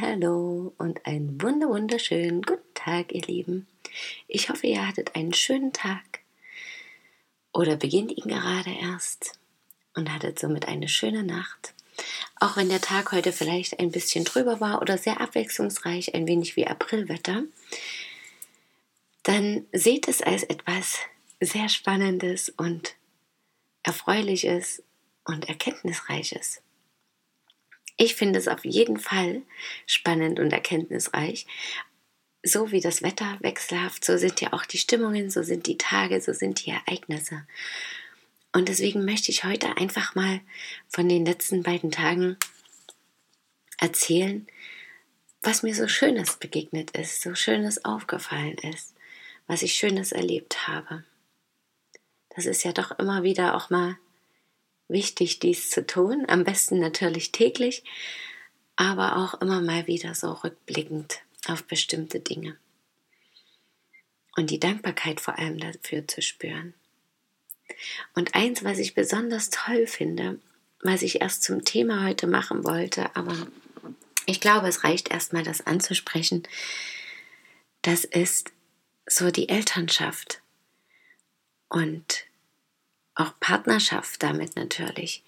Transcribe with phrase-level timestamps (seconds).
[0.00, 3.68] Hallo und einen wunder wunderschönen guten Tag, ihr Lieben.
[4.26, 6.18] Ich hoffe, ihr hattet einen schönen Tag
[7.52, 9.38] oder beginnt ihn gerade erst
[9.94, 11.74] und hattet somit eine schöne Nacht.
[12.40, 16.56] Auch wenn der Tag heute vielleicht ein bisschen drüber war oder sehr abwechslungsreich, ein wenig
[16.56, 17.44] wie Aprilwetter,
[19.32, 20.98] dann seht es als etwas
[21.40, 22.96] sehr Spannendes und
[23.82, 24.82] Erfreuliches
[25.24, 26.60] und Erkenntnisreiches.
[27.96, 29.40] Ich finde es auf jeden Fall
[29.86, 31.46] spannend und erkenntnisreich.
[32.42, 36.20] So wie das Wetter wechselhaft, so sind ja auch die Stimmungen, so sind die Tage,
[36.20, 37.46] so sind die Ereignisse.
[38.52, 40.40] Und deswegen möchte ich heute einfach mal
[40.90, 42.36] von den letzten beiden Tagen
[43.78, 44.46] erzählen,
[45.40, 48.94] was mir so Schönes begegnet ist, so Schönes aufgefallen ist
[49.46, 51.04] was ich Schönes erlebt habe.
[52.30, 53.98] Das ist ja doch immer wieder auch mal
[54.88, 56.24] wichtig, dies zu tun.
[56.28, 57.84] Am besten natürlich täglich,
[58.76, 62.56] aber auch immer mal wieder so rückblickend auf bestimmte Dinge.
[64.36, 66.74] Und die Dankbarkeit vor allem dafür zu spüren.
[68.14, 70.38] Und eins, was ich besonders toll finde,
[70.80, 73.36] was ich erst zum Thema heute machen wollte, aber
[74.26, 76.44] ich glaube, es reicht erstmal, das anzusprechen,
[77.82, 78.52] das ist
[79.06, 80.42] so die Elternschaft
[81.68, 82.24] und
[83.14, 85.22] auch Partnerschaft damit natürlich.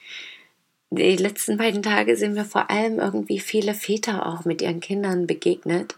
[0.91, 5.27] Die letzten beiden Tage sind mir vor allem irgendwie viele Väter auch mit ihren Kindern
[5.27, 5.97] begegnet.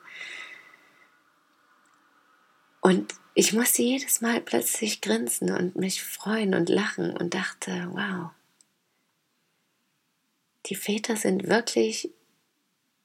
[2.80, 8.30] Und ich musste jedes Mal plötzlich grinsen und mich freuen und lachen und dachte, wow,
[10.66, 12.10] die Väter sind wirklich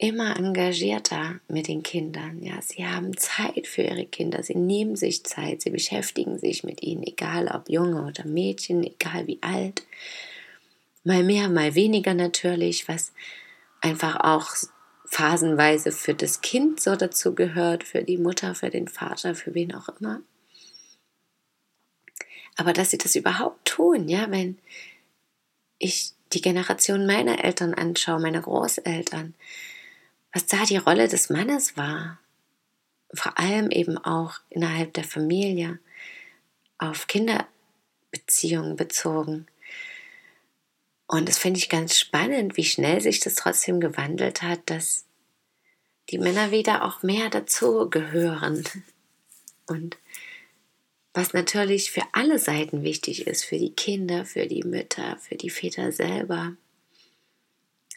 [0.01, 2.41] immer engagierter mit den Kindern.
[2.41, 6.81] Ja, sie haben Zeit für ihre Kinder, sie nehmen sich Zeit, sie beschäftigen sich mit
[6.81, 9.83] ihnen, egal ob Junge oder Mädchen, egal wie alt.
[11.03, 13.13] Mal mehr, mal weniger natürlich, was
[13.79, 14.49] einfach auch
[15.05, 19.75] phasenweise für das Kind so dazu gehört, für die Mutter, für den Vater, für wen
[19.75, 20.21] auch immer.
[22.55, 24.57] Aber dass sie das überhaupt tun, ja, wenn
[25.77, 29.35] ich die Generation meiner Eltern anschaue, meiner Großeltern,
[30.33, 32.19] was da die Rolle des Mannes war.
[33.13, 35.79] Vor allem eben auch innerhalb der Familie,
[36.77, 39.47] auf Kinderbeziehungen bezogen.
[41.07, 45.05] Und das finde ich ganz spannend, wie schnell sich das trotzdem gewandelt hat, dass
[46.09, 48.63] die Männer wieder auch mehr dazu gehören.
[49.67, 49.97] Und
[51.13, 55.49] was natürlich für alle Seiten wichtig ist, für die Kinder, für die Mütter, für die
[55.49, 56.55] Väter selber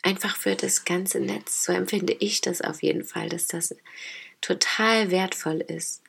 [0.04, 1.64] einfach für das ganze Netz.
[1.64, 3.74] So empfinde ich das auf jeden Fall, dass das
[4.40, 6.02] total wertvoll ist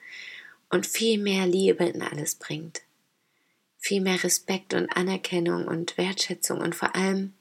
[0.69, 2.81] und viel mehr Liebe in alles bringt.
[3.77, 7.33] Viel mehr Respekt und Anerkennung und Wertschätzung und vor allem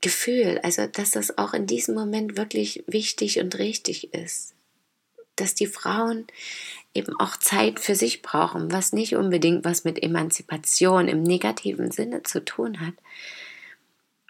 [0.00, 4.54] Gefühl, also dass das auch in diesem Moment wirklich wichtig und richtig ist.
[5.34, 6.26] Dass die Frauen
[6.94, 12.22] eben auch Zeit für sich brauchen, was nicht unbedingt was mit Emanzipation im negativen Sinne
[12.22, 12.94] zu tun hat,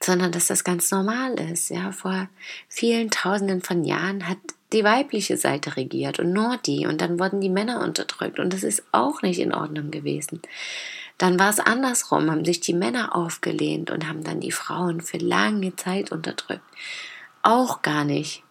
[0.06, 1.68] sondern dass das ganz normal ist.
[1.68, 2.28] Ja, vor
[2.68, 4.38] vielen Tausenden von Jahren hat
[4.72, 8.62] die weibliche Seite regiert und nur die und dann wurden die Männer unterdrückt und das
[8.62, 10.40] ist auch nicht in Ordnung gewesen.
[11.18, 15.18] Dann war es andersrum, haben sich die Männer aufgelehnt und haben dann die Frauen für
[15.18, 16.64] lange Zeit unterdrückt.
[17.42, 18.42] Auch gar nicht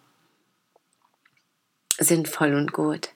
[1.98, 3.10] sinnvoll und gut.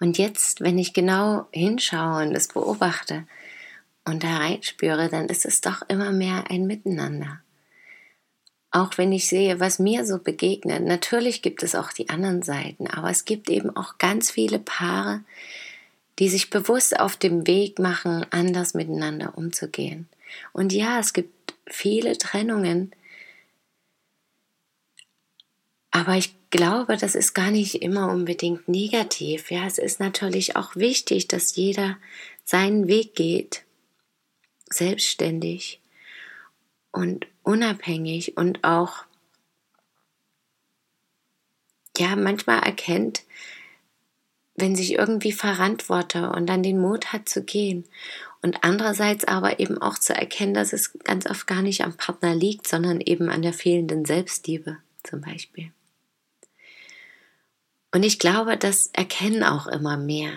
[0.00, 3.26] Und jetzt, wenn ich genau hinschaue und es beobachte,
[4.08, 7.40] und da reinspüre, dann ist es doch immer mehr ein Miteinander.
[8.70, 12.86] Auch wenn ich sehe, was mir so begegnet, natürlich gibt es auch die anderen Seiten,
[12.86, 15.22] aber es gibt eben auch ganz viele Paare,
[16.18, 20.08] die sich bewusst auf dem Weg machen, anders miteinander umzugehen.
[20.52, 22.92] Und ja, es gibt viele Trennungen,
[25.90, 29.50] aber ich glaube, das ist gar nicht immer unbedingt negativ.
[29.50, 31.96] Ja, es ist natürlich auch wichtig, dass jeder
[32.44, 33.64] seinen Weg geht
[34.70, 35.80] selbstständig
[36.92, 39.04] und unabhängig und auch
[41.96, 43.22] ja manchmal erkennt,
[44.56, 47.84] wenn sich irgendwie verrannt wurde und dann den Mut hat zu gehen
[48.40, 52.34] Und andererseits aber eben auch zu erkennen, dass es ganz oft gar nicht am Partner
[52.34, 55.72] liegt, sondern eben an der fehlenden Selbstliebe zum Beispiel.
[57.92, 60.32] Und ich glaube, das erkennen auch immer mehr.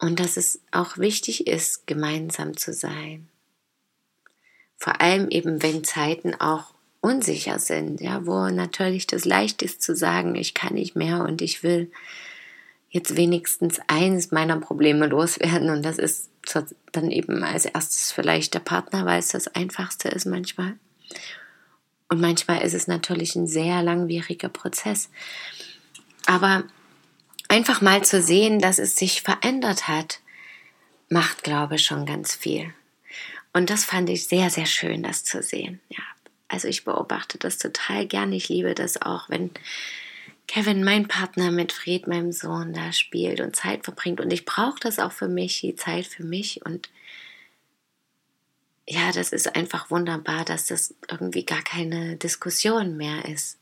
[0.00, 3.28] Und dass es auch wichtig ist, gemeinsam zu sein.
[4.78, 9.94] Vor allem eben, wenn Zeiten auch unsicher sind, ja, wo natürlich das leicht ist zu
[9.94, 11.90] sagen, ich kann nicht mehr und ich will
[12.88, 16.30] jetzt wenigstens eines meiner Probleme loswerden und das ist
[16.92, 20.76] dann eben als erstes vielleicht der Partner, weil es das einfachste ist manchmal.
[22.08, 25.10] Und manchmal ist es natürlich ein sehr langwieriger Prozess.
[26.26, 26.64] Aber
[27.50, 30.20] einfach mal zu sehen, dass es sich verändert hat,
[31.08, 32.72] macht, glaube ich, schon ganz viel.
[33.52, 35.80] Und das fand ich sehr, sehr schön, das zu sehen.
[35.88, 36.04] Ja,
[36.46, 38.32] also ich beobachte das total gern.
[38.32, 39.50] Ich liebe das auch, wenn
[40.46, 44.20] Kevin, mein Partner, mit Fred, meinem Sohn, da spielt und Zeit verbringt.
[44.20, 46.64] Und ich brauche das auch für mich, die Zeit für mich.
[46.64, 46.88] Und
[48.88, 53.58] ja, das ist einfach wunderbar, dass das irgendwie gar keine Diskussion mehr ist.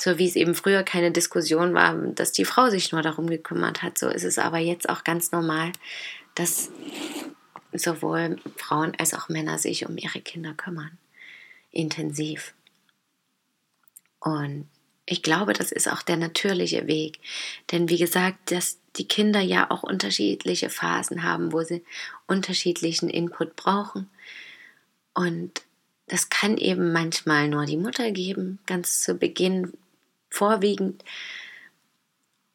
[0.00, 3.82] So wie es eben früher keine Diskussion war, dass die Frau sich nur darum gekümmert
[3.82, 5.72] hat, so ist es aber jetzt auch ganz normal,
[6.34, 6.70] dass
[7.72, 10.98] sowohl Frauen als auch Männer sich um ihre Kinder kümmern.
[11.70, 12.54] Intensiv.
[14.20, 14.68] Und
[15.06, 17.20] ich glaube, das ist auch der natürliche Weg.
[17.70, 21.84] Denn wie gesagt, dass die Kinder ja auch unterschiedliche Phasen haben, wo sie
[22.26, 24.10] unterschiedlichen Input brauchen.
[25.14, 25.62] Und
[26.08, 29.72] das kann eben manchmal nur die Mutter geben, ganz zu Beginn
[30.36, 31.04] vorwiegend.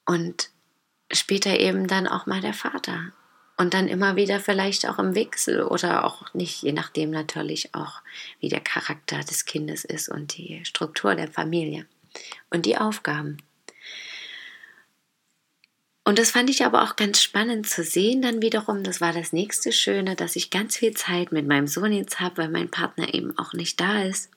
[0.06, 0.50] Und
[1.12, 3.12] später eben dann auch mal der Vater.
[3.58, 8.02] Und dann immer wieder vielleicht auch im Wechsel oder auch nicht, je nachdem natürlich auch,
[8.40, 11.86] wie der Charakter des Kindes ist und die Struktur der Familie
[12.50, 13.38] und die Aufgaben.
[16.04, 19.32] Und das fand ich aber auch ganz spannend zu sehen, dann wiederum, das war das
[19.32, 23.14] nächste Schöne, dass ich ganz viel Zeit mit meinem Sohn jetzt habe, weil mein Partner
[23.14, 24.32] eben auch nicht da ist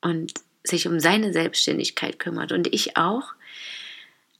[0.00, 0.32] und
[0.68, 3.34] sich um seine Selbstständigkeit kümmert und ich auch.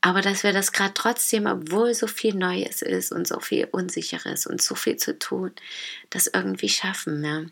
[0.00, 4.46] Aber dass wir das gerade trotzdem, obwohl so viel Neues ist und so viel Unsicheres
[4.46, 5.52] und so viel zu tun,
[6.10, 7.24] das irgendwie schaffen.
[7.24, 7.44] Ja.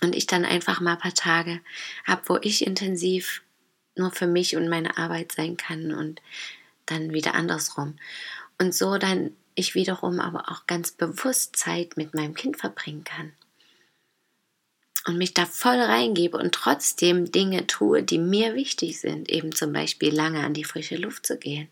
[0.00, 1.60] Und ich dann einfach mal ein paar Tage
[2.06, 3.42] habe, wo ich intensiv
[3.96, 6.22] nur für mich und meine Arbeit sein kann und
[6.86, 7.96] dann wieder andersrum.
[8.58, 13.32] Und so dann ich wiederum aber auch ganz bewusst Zeit mit meinem Kind verbringen kann.
[15.04, 19.28] Und mich da voll reingebe und trotzdem Dinge tue, die mir wichtig sind.
[19.28, 21.68] Eben zum Beispiel lange an die frische Luft zu gehen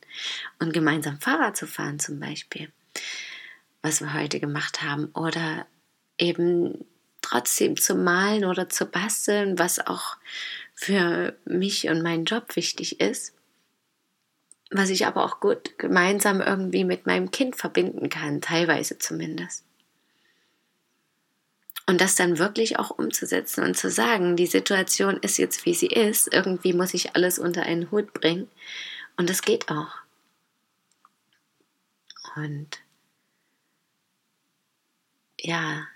[0.58, 2.72] und gemeinsam Fahrrad zu fahren zum Beispiel.
[3.82, 5.06] Was wir heute gemacht haben.
[5.14, 5.66] Oder
[6.18, 6.84] eben
[7.22, 10.16] trotzdem zu malen oder zu basteln, was auch
[10.74, 13.34] für mich und meinen Job wichtig ist,
[14.70, 19.64] was ich aber auch gut gemeinsam irgendwie mit meinem Kind verbinden kann, teilweise zumindest.
[21.90, 25.88] Und das dann wirklich auch umzusetzen und zu sagen, die Situation ist jetzt wie sie
[25.88, 28.48] ist, irgendwie muss ich alles unter einen Hut bringen
[29.16, 29.96] und das geht auch.
[32.36, 32.80] Und
[35.40, 35.88] ja,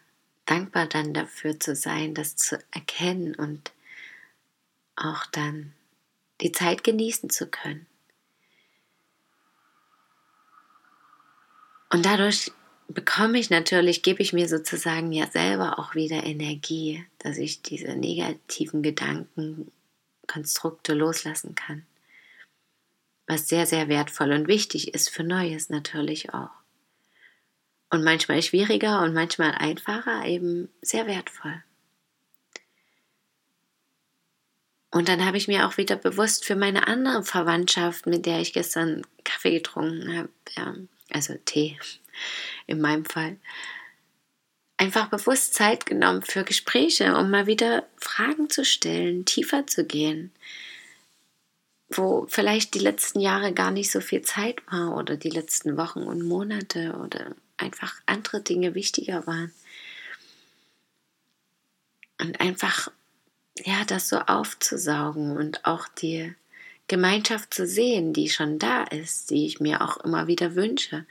[0.46, 3.70] dankbar dann dafür zu sein, das zu erkennen und
[4.96, 5.74] auch dann
[6.40, 7.86] die Zeit genießen zu können.
[11.88, 12.50] Und dadurch
[12.88, 17.94] bekomme ich natürlich, gebe ich mir sozusagen ja selber auch wieder Energie, dass ich diese
[17.94, 19.70] negativen Gedanken,
[20.26, 21.84] Konstrukte loslassen kann.
[23.26, 26.50] Was sehr, sehr wertvoll und wichtig ist für Neues natürlich auch.
[27.90, 31.62] Und manchmal schwieriger und manchmal einfacher, eben sehr wertvoll.
[34.90, 38.52] Und dann habe ich mir auch wieder bewusst für meine andere Verwandtschaft, mit der ich
[38.52, 40.74] gestern Kaffee getrunken habe, ja,
[41.10, 41.78] also Tee
[42.66, 43.36] in meinem Fall,
[44.76, 50.32] einfach bewusst Zeit genommen für Gespräche, um mal wieder Fragen zu stellen, tiefer zu gehen,
[51.88, 56.02] wo vielleicht die letzten Jahre gar nicht so viel Zeit war oder die letzten Wochen
[56.02, 59.52] und Monate oder einfach andere Dinge wichtiger waren.
[62.20, 62.90] Und einfach
[63.58, 66.34] ja, das so aufzusaugen und auch die
[66.88, 71.06] Gemeinschaft zu sehen, die schon da ist, die ich mir auch immer wieder wünsche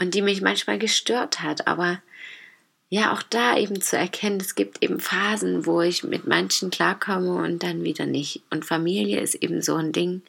[0.00, 2.02] und die mich manchmal gestört hat, aber
[2.88, 7.34] ja, auch da eben zu erkennen, es gibt eben Phasen, wo ich mit manchen klarkomme
[7.34, 8.42] und dann wieder nicht.
[8.50, 10.22] Und Familie ist eben so ein Ding,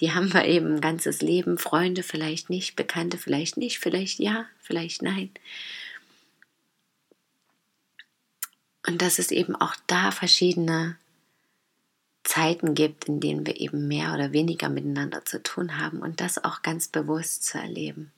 [0.00, 4.46] die haben wir eben ein ganzes Leben, Freunde vielleicht nicht, Bekannte vielleicht nicht, vielleicht ja,
[4.60, 5.30] vielleicht nein.
[8.86, 10.98] Und dass es eben auch da verschiedene
[12.24, 16.42] Zeiten gibt, in denen wir eben mehr oder weniger miteinander zu tun haben und das
[16.42, 18.12] auch ganz bewusst zu erleben.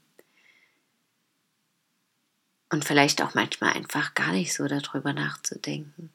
[2.70, 6.12] Und vielleicht auch manchmal einfach gar nicht so darüber nachzudenken.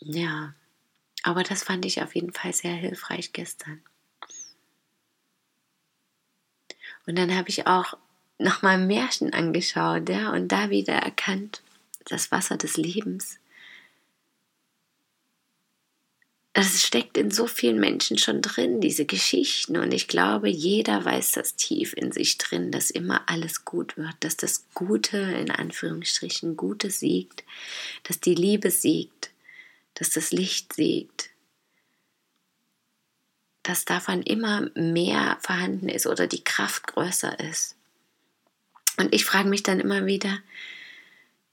[0.00, 0.54] Ja,
[1.22, 3.82] aber das fand ich auf jeden Fall sehr hilfreich gestern.
[7.06, 7.96] Und dann habe ich auch
[8.38, 11.62] nochmal Märchen angeschaut, ja, und da wieder erkannt,
[12.04, 13.38] das Wasser des Lebens.
[16.58, 19.76] Das steckt in so vielen Menschen schon drin, diese Geschichten.
[19.76, 24.16] Und ich glaube, jeder weiß das tief in sich drin, dass immer alles gut wird,
[24.18, 27.44] dass das Gute, in Anführungsstrichen, Gute siegt,
[28.02, 29.30] dass die Liebe siegt,
[29.94, 31.30] dass das Licht siegt,
[33.62, 37.76] dass davon immer mehr vorhanden ist oder die Kraft größer ist.
[38.96, 40.40] Und ich frage mich dann immer wieder,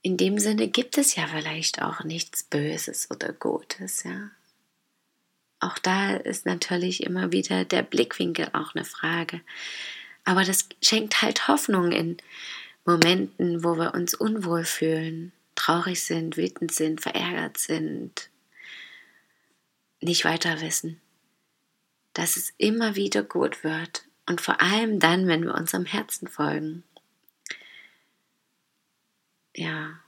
[0.02, 4.32] in dem Sinne gibt es ja vielleicht auch nichts Böses oder Gutes, ja.
[5.60, 9.40] Auch da ist natürlich immer wieder der Blickwinkel auch eine Frage.
[10.24, 12.16] Aber das schenkt halt Hoffnung in
[12.84, 18.30] Momenten, wo wir uns unwohl fühlen, traurig sind, wütend sind, verärgert sind,
[20.00, 21.00] nicht weiter wissen,
[22.12, 26.84] dass es immer wieder gut wird und vor allem dann, wenn wir unserem Herzen folgen.
[29.54, 30.00] Ja,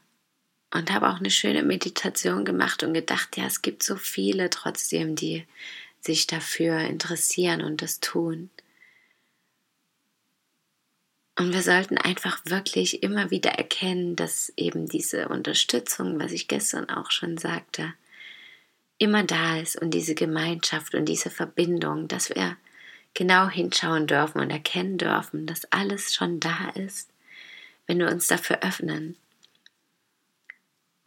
[0.72, 5.16] und habe auch eine schöne Meditation gemacht und gedacht, ja, es gibt so viele trotzdem,
[5.16, 5.46] die
[6.00, 8.50] sich dafür interessieren und das tun.
[11.38, 16.90] Und wir sollten einfach wirklich immer wieder erkennen, dass eben diese Unterstützung, was ich gestern
[16.90, 17.94] auch schon sagte,
[18.98, 22.56] immer da ist und diese Gemeinschaft und diese Verbindung, dass wir
[23.14, 27.08] genau hinschauen dürfen und erkennen dürfen, dass alles schon da ist,
[27.86, 29.16] wenn wir uns dafür öffnen.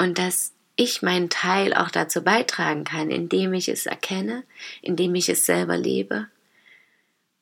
[0.01, 4.43] Und dass ich meinen Teil auch dazu beitragen kann, indem ich es erkenne,
[4.81, 6.27] indem ich es selber lebe,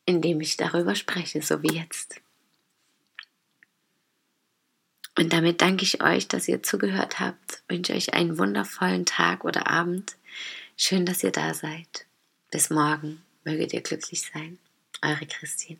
[0.05, 2.19] indem ich darüber spreche, so wie jetzt.
[5.17, 9.67] Und damit danke ich euch, dass ihr zugehört habt, wünsche euch einen wundervollen Tag oder
[9.67, 10.17] Abend
[10.81, 12.05] Schön, dass ihr da seid.
[12.51, 13.21] Bis morgen.
[13.45, 14.57] Möget ihr glücklich sein.
[15.01, 15.79] Eure Christine.